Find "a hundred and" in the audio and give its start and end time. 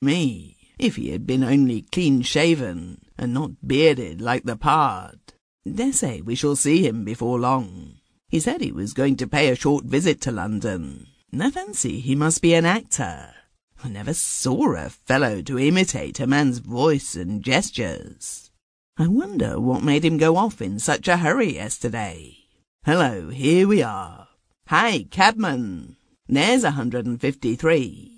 26.64-27.20